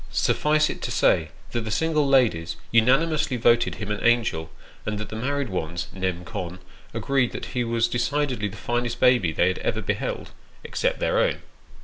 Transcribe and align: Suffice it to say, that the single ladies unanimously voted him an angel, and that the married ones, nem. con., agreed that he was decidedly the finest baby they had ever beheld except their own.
Suffice 0.09 0.71
it 0.71 0.81
to 0.81 0.89
say, 0.89 1.29
that 1.51 1.61
the 1.61 1.69
single 1.69 2.07
ladies 2.07 2.55
unanimously 2.71 3.37
voted 3.37 3.75
him 3.75 3.91
an 3.91 4.03
angel, 4.03 4.49
and 4.83 4.97
that 4.97 5.09
the 5.09 5.15
married 5.15 5.49
ones, 5.49 5.89
nem. 5.93 6.25
con., 6.25 6.57
agreed 6.91 7.33
that 7.33 7.45
he 7.53 7.63
was 7.63 7.87
decidedly 7.87 8.47
the 8.47 8.57
finest 8.57 8.99
baby 8.99 9.31
they 9.31 9.47
had 9.49 9.59
ever 9.59 9.79
beheld 9.83 10.31
except 10.63 10.97
their 11.01 11.19
own. 11.19 11.43